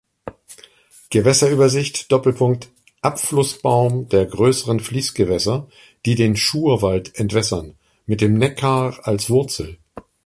[1.11, 5.67] Gewässerübersicht:Abflussbaum der größeren Fließgewässer,
[6.07, 7.75] die den Schurwald entwässern,
[8.07, 9.77] mit dem Neckar als Wurzel.